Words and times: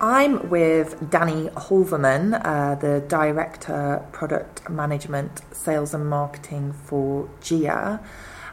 I'm 0.00 0.48
with 0.48 1.10
Danny 1.10 1.48
Holverman, 1.50 2.40
uh, 2.44 2.76
the 2.76 3.00
Director 3.08 4.04
Product 4.12 4.70
Management, 4.70 5.42
Sales 5.50 5.92
and 5.92 6.08
Marketing 6.08 6.72
for 6.72 7.28
GEA. 7.40 7.98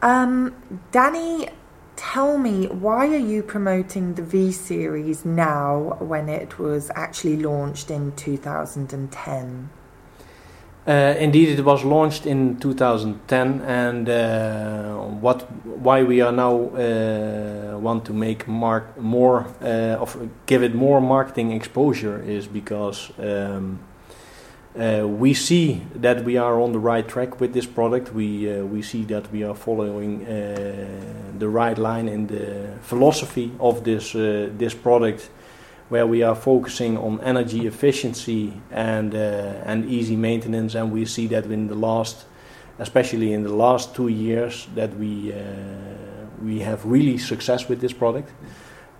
Um, 0.00 0.54
Danny, 0.92 1.48
tell 1.94 2.38
me, 2.38 2.68
why 2.68 3.08
are 3.08 3.18
you 3.18 3.42
promoting 3.42 4.14
the 4.14 4.22
V 4.22 4.50
Series 4.50 5.26
now 5.26 5.98
when 6.00 6.30
it 6.30 6.58
was 6.58 6.90
actually 6.94 7.36
launched 7.36 7.90
in 7.90 8.12
2010? 8.12 9.70
Uh, 10.86 11.16
indeed, 11.18 11.48
it 11.48 11.64
was 11.64 11.82
launched 11.82 12.26
in 12.26 12.56
2010, 12.58 13.60
and 13.62 14.08
uh, 14.08 14.94
what 15.20 15.42
why 15.64 16.04
we 16.04 16.20
are 16.20 16.30
now 16.30 16.54
uh, 16.54 17.76
want 17.76 18.04
to 18.04 18.12
make 18.12 18.46
mark 18.46 18.96
more 18.96 19.48
uh, 19.62 20.00
of 20.00 20.16
give 20.46 20.62
it 20.62 20.76
more 20.76 21.00
marketing 21.00 21.50
exposure 21.50 22.22
is 22.22 22.46
because 22.46 23.10
um, 23.18 23.80
uh, 24.78 25.04
we 25.08 25.34
see 25.34 25.82
that 25.96 26.24
we 26.24 26.36
are 26.36 26.60
on 26.60 26.70
the 26.70 26.78
right 26.78 27.08
track 27.08 27.40
with 27.40 27.52
this 27.52 27.66
product. 27.66 28.14
We 28.14 28.48
uh, 28.48 28.64
we 28.64 28.80
see 28.80 29.02
that 29.06 29.32
we 29.32 29.42
are 29.42 29.56
following 29.56 30.24
the 31.38 31.48
right 31.48 31.78
line 31.78 32.06
in 32.08 32.28
the 32.28 32.78
philosophy 32.82 33.50
of 33.58 33.82
this 33.82 34.12
this 34.12 34.74
product 34.74 35.30
where 35.88 36.06
we 36.06 36.22
are 36.22 36.34
focusing 36.34 36.98
on 36.98 37.20
energy 37.20 37.66
efficiency 37.66 38.52
and 38.70 39.14
uh, 39.14 39.18
and 39.64 39.84
easy 39.88 40.16
maintenance, 40.16 40.74
and 40.74 40.92
we 40.92 41.04
see 41.04 41.26
that 41.28 41.46
in 41.46 41.68
the 41.68 41.74
last, 41.74 42.26
especially 42.78 43.32
in 43.32 43.42
the 43.42 43.54
last 43.54 43.94
two 43.94 44.08
years, 44.08 44.66
that 44.74 44.96
we 44.96 45.32
uh, 45.32 45.36
we 46.42 46.60
have 46.60 46.84
really 46.84 47.18
success 47.18 47.68
with 47.68 47.80
this 47.80 47.92
product, 47.92 48.30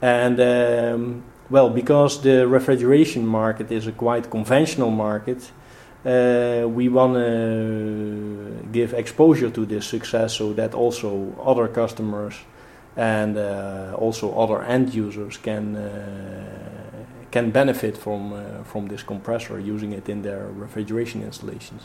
and 0.00 0.40
um, 0.40 1.22
well, 1.50 1.70
because 1.70 2.22
the 2.22 2.46
refrigeration 2.46 3.26
market 3.26 3.70
is 3.70 3.86
a 3.86 3.92
quite 3.92 4.30
conventional 4.30 4.90
market. 4.90 5.50
Uh, 6.04 6.68
we 6.68 6.88
want 6.88 7.14
to 7.14 8.68
give 8.70 8.94
exposure 8.94 9.50
to 9.50 9.66
this 9.66 9.84
success 9.86 10.34
so 10.34 10.52
that 10.52 10.72
also 10.72 11.34
other 11.44 11.66
customers 11.66 12.36
and 12.96 13.36
uh, 13.36 13.92
also 13.98 14.32
other 14.38 14.62
end 14.62 14.94
users 14.94 15.36
can 15.36 15.74
uh, 15.74 16.65
can 17.36 17.50
benefit 17.50 17.96
from 17.98 18.32
uh, 18.32 18.38
from 18.72 18.88
this 18.88 19.02
compressor 19.04 19.56
using 19.74 19.92
it 19.92 20.08
in 20.08 20.22
their 20.22 20.42
refrigeration 20.64 21.22
installations. 21.22 21.82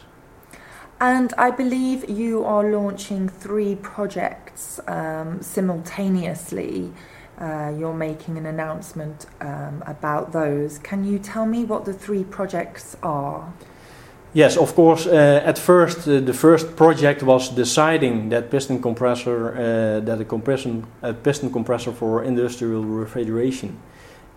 And 0.99 1.29
I 1.47 1.49
believe 1.51 1.97
you 2.09 2.45
are 2.45 2.63
launching 2.79 3.29
three 3.43 3.75
projects 3.75 4.79
um, 4.87 5.41
simultaneously. 5.41 6.91
Uh, 7.39 7.73
you're 7.79 7.99
making 8.09 8.37
an 8.37 8.45
announcement 8.45 9.25
um, 9.41 9.83
about 9.95 10.31
those. 10.31 10.79
Can 10.89 11.03
you 11.03 11.17
tell 11.19 11.45
me 11.45 11.65
what 11.65 11.85
the 11.85 11.93
three 11.93 12.23
projects 12.23 12.97
are? 13.01 13.41
Yes, 14.33 14.57
of 14.57 14.75
course. 14.75 15.07
Uh, 15.07 15.49
at 15.51 15.57
first, 15.57 16.07
uh, 16.07 16.19
the 16.25 16.33
first 16.33 16.75
project 16.75 17.23
was 17.23 17.49
deciding 17.55 18.29
that 18.29 18.49
piston 18.49 18.81
compressor, 18.81 19.39
uh, 19.51 20.05
that 20.05 20.21
a 20.21 20.25
compression, 20.25 20.85
a 21.01 21.13
piston 21.13 21.49
compressor 21.51 21.91
for 21.91 22.23
industrial 22.23 22.83
refrigeration, 22.83 23.71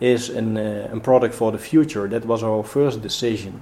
is 0.04 0.28
an, 0.28 0.56
uh, 0.56 0.90
a 0.92 1.00
product 1.00 1.34
for 1.34 1.52
the 1.52 1.58
future. 1.58 2.08
That 2.08 2.24
was 2.24 2.42
our 2.42 2.62
first 2.62 3.02
decision. 3.02 3.60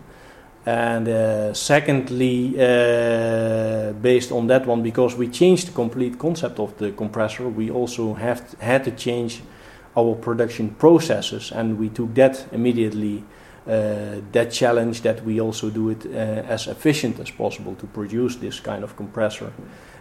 And 0.64 1.08
uh, 1.08 1.54
secondly, 1.54 2.54
uh, 2.56 3.92
based 4.00 4.30
on 4.32 4.46
that 4.46 4.66
one, 4.66 4.82
because 4.82 5.16
we 5.16 5.28
changed 5.28 5.68
the 5.68 5.72
complete 5.72 6.18
concept 6.18 6.58
of 6.58 6.76
the 6.78 6.92
compressor, 6.92 7.48
we 7.48 7.70
also 7.70 8.14
have 8.14 8.54
had 8.60 8.84
to 8.84 8.90
change 8.92 9.42
our 9.96 10.14
production 10.14 10.70
processes, 10.70 11.52
and 11.52 11.78
we 11.78 11.88
took 11.88 12.14
that 12.14 12.46
immediately 12.52 13.24
uh, 13.66 14.20
that 14.32 14.50
challenge 14.50 15.02
that 15.02 15.24
we 15.24 15.40
also 15.40 15.70
do 15.70 15.90
it 15.90 16.06
uh, 16.06 16.08
as 16.48 16.66
efficient 16.66 17.20
as 17.20 17.30
possible 17.30 17.74
to 17.76 17.86
produce 17.86 18.36
this 18.36 18.60
kind 18.60 18.82
of 18.82 18.96
compressor 18.96 19.52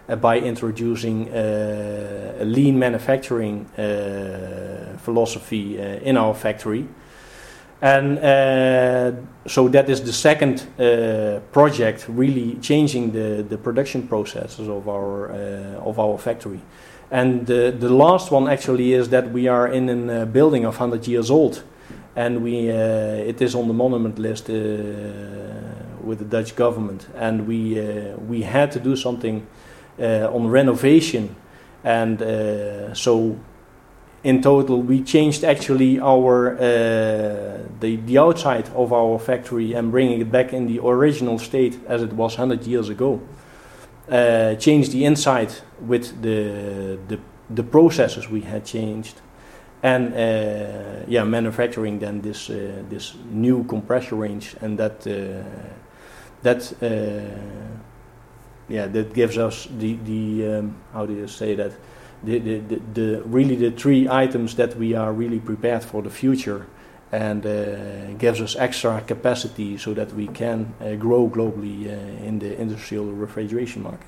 uh, 0.10 0.16
by 0.16 0.40
introducing 0.40 1.30
a 1.34 2.44
lean 2.44 2.80
manufacturing 2.80 3.66
philosophy 4.98 5.78
in 5.78 6.18
our 6.18 6.34
factory. 6.34 6.88
And 7.82 8.20
uh, 8.20 9.12
so 9.48 9.68
that 9.70 9.90
is 9.90 10.04
the 10.04 10.14
second 10.14 10.68
uh, 10.78 11.40
project, 11.52 12.06
really 12.08 12.56
changing 12.62 13.12
the, 13.12 13.44
the 13.48 13.58
production 13.58 14.08
processes 14.08 14.70
of 14.70 14.88
our 14.88 15.32
uh, 15.32 15.90
of 15.90 15.98
our 16.00 16.20
factory. 16.20 16.62
And 17.10 17.46
the, 17.48 17.76
the 17.78 17.90
last 17.90 18.32
one 18.32 18.48
actually 18.48 18.94
is 18.94 19.10
that 19.10 19.32
we 19.32 19.48
are 19.48 19.68
in 19.68 20.10
a 20.10 20.26
building 20.26 20.64
of 20.64 20.80
100 20.80 21.08
years 21.08 21.32
old, 21.32 21.64
and 22.16 22.44
we 22.44 22.70
uh, 22.70 22.76
it 23.30 23.42
is 23.42 23.56
on 23.56 23.68
the 23.68 23.74
monument 23.74 24.20
list 24.20 24.50
uh, 24.50 24.54
with 26.04 26.20
the 26.20 26.26
Dutch 26.26 26.56
government, 26.56 27.08
and 27.16 27.48
we 27.48 27.80
uh, 27.80 28.18
we 28.28 28.42
had 28.44 28.72
to 28.74 28.80
do 28.80 28.96
something 28.96 29.46
on 30.00 30.48
renovation, 30.48 31.36
and 31.84 32.20
so 32.98 33.38
in 34.24 34.42
total 34.42 34.82
we 34.82 35.02
changed 35.02 35.44
actually 35.44 36.00
our 36.00 36.54
uh, 36.54 36.60
the 37.80 37.96
the 38.06 38.18
outside 38.18 38.68
of 38.76 38.94
our 38.94 39.18
factory 39.20 39.74
and 39.74 39.92
bringing 39.92 40.22
it 40.22 40.32
back 40.32 40.54
in 40.54 40.68
the 40.68 40.80
original 40.80 41.40
state 41.40 41.80
as 41.88 42.02
it 42.02 42.14
was 42.14 42.38
100 42.38 42.66
years 42.68 42.90
ago. 42.90 43.22
Uh, 44.10 44.56
changed 44.56 44.92
the 44.92 45.06
inside 45.06 45.52
with 45.80 46.22
the 46.22 46.98
the 47.08 47.20
the 47.50 47.64
processes 47.64 48.30
we 48.30 48.42
had 48.42 48.66
changed 48.66 49.22
and 49.84 50.14
uh, 50.14 51.06
yeah, 51.08 51.24
manufacturing 51.24 52.00
then 52.00 52.22
this 52.22 52.50
uh, 52.50 52.84
this 52.90 53.16
new 53.32 53.64
compressor 53.64 54.16
range, 54.16 54.56
and 54.62 54.78
that 54.78 55.08
uh, 55.08 55.44
that 56.44 56.74
yeah 58.70 58.88
that 58.88 59.14
gives 59.14 59.38
us 59.38 59.68
the 59.78 59.98
the 60.06 60.58
um, 60.58 60.76
how 60.94 61.06
do 61.06 61.14
you 61.14 61.28
say 61.28 61.56
that 61.56 61.72
the, 62.24 62.40
the, 62.40 62.60
the, 62.60 62.82
the, 62.94 63.22
really 63.24 63.56
the 63.56 63.72
three 63.72 64.08
items 64.08 64.56
that 64.56 64.76
we 64.78 64.94
are 64.94 65.12
really 65.12 65.40
prepared 65.40 65.84
for 65.84 66.02
the 66.02 66.10
future 66.10 66.68
and 67.12 67.46
uh, 67.46 68.14
gives 68.14 68.40
us 68.40 68.56
extra 68.56 69.02
capacity 69.02 69.78
so 69.78 69.94
that 69.94 70.14
we 70.14 70.28
can 70.28 70.74
uh, 70.80 70.96
grow 70.96 71.28
globally 71.28 71.88
uh, 71.88 72.26
in 72.26 72.40
the 72.40 72.60
industrial 72.60 73.06
refrigeration 73.06 73.84
market. 73.84 74.08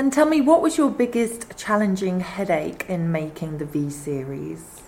And 0.00 0.10
tell 0.10 0.24
me, 0.24 0.40
what 0.40 0.62
was 0.62 0.78
your 0.78 0.90
biggest 0.90 1.58
challenging 1.58 2.20
headache 2.20 2.86
in 2.88 3.12
making 3.12 3.58
the 3.58 3.66
V 3.66 3.90
series? 3.90 4.80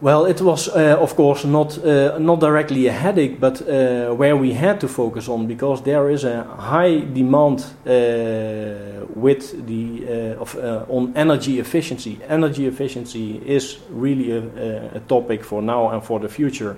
Well, 0.00 0.24
it 0.26 0.40
was, 0.40 0.68
uh, 0.68 0.98
of 1.00 1.16
course, 1.16 1.44
not 1.44 1.76
uh, 1.78 2.18
not 2.18 2.38
directly 2.38 2.86
a 2.86 2.92
headache, 2.92 3.40
but 3.40 3.60
uh, 3.60 4.14
where 4.14 4.36
we 4.36 4.52
had 4.52 4.80
to 4.82 4.88
focus 4.88 5.28
on 5.28 5.48
because 5.48 5.82
there 5.82 6.08
is 6.10 6.22
a 6.22 6.44
high 6.44 7.00
demand 7.00 7.64
uh, 7.64 9.04
with 9.16 9.66
the 9.66 10.06
uh, 10.06 10.42
of 10.42 10.54
uh, 10.54 10.86
on 10.88 11.12
energy 11.16 11.58
efficiency. 11.58 12.20
Energy 12.28 12.66
efficiency 12.68 13.42
is 13.44 13.78
really 13.90 14.30
a, 14.30 14.96
a, 14.96 15.00
topic 15.08 15.42
for 15.42 15.60
now 15.60 15.88
and 15.88 16.04
for 16.04 16.20
the 16.20 16.28
future, 16.28 16.76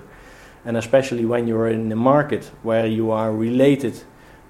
and 0.65 0.75
especially 0.75 1.25
when 1.25 1.47
you 1.47 1.55
are 1.55 1.69
in 1.69 1.91
a 1.91 1.95
market 1.95 2.51
where 2.63 2.87
you 2.87 3.11
are 3.11 3.31
related 3.31 3.93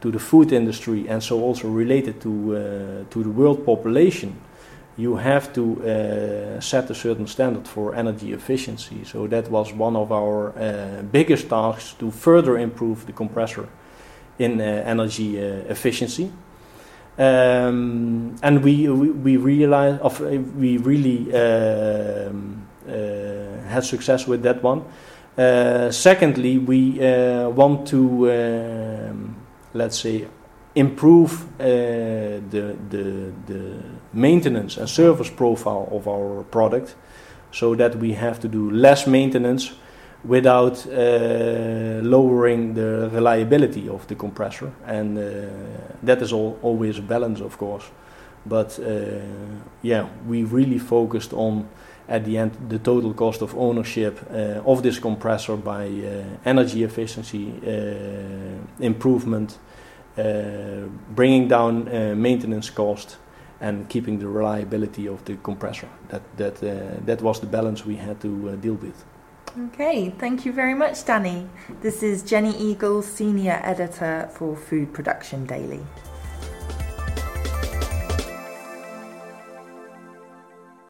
to 0.01 0.11
the 0.11 0.19
food 0.19 0.51
industry 0.51 1.07
and 1.09 1.21
so 1.21 1.41
also 1.41 1.67
related 1.67 2.21
to 2.21 3.05
to 3.09 3.23
the 3.23 3.29
world 3.29 3.65
population 3.65 4.35
you 4.97 5.15
have 5.15 5.53
to 5.53 5.79
uh, 5.83 6.59
set 6.59 6.89
a 6.89 6.95
certain 6.95 7.27
standard 7.27 7.67
for 7.67 7.93
energy 7.93 8.33
efficiency. 8.33 9.03
So 9.03 9.27
that 9.27 9.49
was 9.49 9.71
one 9.71 9.95
of 9.95 10.11
our 10.11 10.49
uh, 10.57 11.03
biggest 11.03 11.49
tasks 11.49 11.93
to 11.99 12.09
further 12.09 12.57
improve 12.57 13.05
the 13.05 13.13
compressor 13.13 13.69
in 14.39 14.59
uh, 14.59 14.63
energy 14.85 15.39
uh, 15.39 15.69
efficiency. 15.69 16.31
Um, 17.17 18.35
and 18.41 18.63
we, 18.63 18.87
we, 18.89 19.09
we 19.11 19.37
realized 19.37 20.01
of, 20.01 20.21
uh, 20.21 20.25
we 20.57 20.77
really 20.77 21.31
um, 21.33 22.67
uh, 22.87 22.91
had 23.69 23.83
success 23.83 24.27
with 24.27 24.41
that 24.43 24.63
one. 24.63 24.83
secondly, 25.91 26.57
we 26.57 26.97
want 27.53 27.87
to 27.87 28.31
um, 28.31 29.35
let's 29.73 29.99
say 29.99 30.27
improve 30.75 31.43
uh, 31.59 31.65
the, 32.49 32.77
the, 32.89 33.33
the 33.47 33.83
maintenance 34.13 34.77
and 34.77 34.87
service 34.89 35.29
profile 35.29 35.89
of 35.91 36.07
our 36.07 36.43
product 36.43 36.95
so 37.51 37.75
that 37.75 37.95
we 37.95 38.13
have 38.13 38.39
to 38.39 38.47
do 38.47 38.69
less 38.69 39.07
maintenance 39.07 39.73
without 40.23 40.85
uh, 40.87 42.01
lowering 42.03 42.73
the 42.73 43.09
reliability 43.11 43.89
of 43.89 44.05
the 44.07 44.15
compressor. 44.15 44.71
And 44.85 45.17
uh, 45.17 45.21
that 46.03 46.21
is 46.21 46.33
all, 46.33 46.59
always 46.61 46.99
a 46.99 47.01
balance, 47.01 47.41
of 47.41 47.57
course. 47.57 47.85
But 48.47 48.79
uh, 48.79 49.19
yeah, 49.81 50.07
we 50.27 50.43
really 50.43 50.79
focused 50.79 51.33
on 51.33 51.67
at 52.07 52.23
the 52.23 52.37
end 52.37 52.51
the 52.69 52.79
total 52.79 53.13
cost 53.13 53.41
of 53.41 53.53
ownership 53.55 54.19
uh, 54.31 54.61
of 54.65 54.81
this 54.81 54.99
compressor 54.99 55.57
by 55.57 55.87
uh, 55.87 56.23
energy 56.45 56.83
efficiency 56.83 57.53
improvement 58.79 59.57
uh, 60.17 60.87
bringing 61.13 61.47
down 61.47 61.87
uh, 61.87 62.15
maintenance 62.15 62.71
cost 62.71 63.17
and 63.61 63.87
keeping 63.87 64.17
the 64.17 64.27
reliability 64.27 65.07
of 65.07 65.23
the 65.25 65.35
compressor. 65.43 65.87
That 66.09 66.23
that 66.37 66.63
uh, 66.63 67.05
that 67.05 67.21
was 67.21 67.39
the 67.39 67.45
balance 67.45 67.85
we 67.85 67.97
had 67.97 68.19
to 68.21 68.57
deal 68.57 68.73
with. 68.73 69.05
Okay, 69.59 70.09
thank 70.17 70.43
you 70.43 70.53
very 70.53 70.73
much, 70.73 71.05
Danny. 71.05 71.47
This 71.81 72.01
is 72.01 72.23
Jenny 72.23 72.57
Eagle, 72.57 73.03
Senior 73.03 73.59
Editor 73.63 74.27
for 74.33 74.55
Food 74.55 74.91
Production 74.91 75.45
Daily. 75.45 75.81